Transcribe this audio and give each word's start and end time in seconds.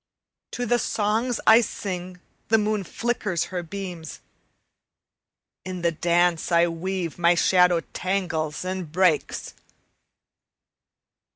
To 0.53 0.65
the 0.65 0.79
songs 0.79 1.39
I 1.45 1.61
sing 1.61 2.21
the 2.47 2.57
moon 2.57 2.83
flickers 2.83 3.43
her 3.53 3.61
beams; 3.61 4.19
In 5.63 5.83
the 5.83 5.91
dance 5.91 6.51
I 6.51 6.65
weave 6.65 7.19
my 7.19 7.35
shadow 7.35 7.81
tangles 7.93 8.65
and 8.65 8.91
breaks. 8.91 9.53